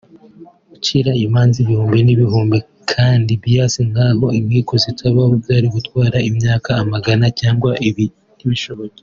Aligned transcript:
Gucira 0.69 1.11
imanza 1.25 1.55
ibihumbi 1.63 1.99
n’ibihumbi 2.03 2.57
kandi 2.91 3.31
bias 3.43 3.73
nkaho 3.89 4.25
inkiko 4.39 4.73
zitabaho 4.83 5.31
byari 5.43 5.67
gutwara 5.75 6.17
imyaka 6.29 6.69
amagana 6.83 7.25
cyangwa 7.39 7.71
ntibishoboke 8.37 8.99